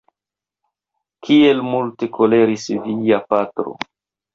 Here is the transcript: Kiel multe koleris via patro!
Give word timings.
Kiel 1.29 1.63
multe 1.69 2.13
koleris 2.19 2.69
via 2.91 3.25
patro! 3.33 3.81